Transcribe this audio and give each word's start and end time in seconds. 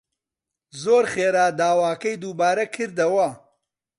زۆر 0.81 1.03
خێرا 1.13 1.45
داواکەی 1.59 2.19
دووبارە 2.21 2.65
کردەوە 2.75 3.29